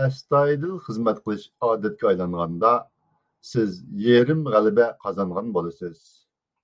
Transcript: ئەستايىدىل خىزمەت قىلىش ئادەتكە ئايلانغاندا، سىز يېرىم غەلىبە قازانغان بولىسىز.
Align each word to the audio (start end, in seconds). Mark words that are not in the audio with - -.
ئەستايىدىل 0.00 0.78
خىزمەت 0.86 1.20
قىلىش 1.26 1.44
ئادەتكە 1.68 2.08
ئايلانغاندا، 2.12 2.70
سىز 3.50 3.78
يېرىم 4.06 4.42
غەلىبە 4.56 4.88
قازانغان 5.06 5.54
بولىسىز. 5.60 6.04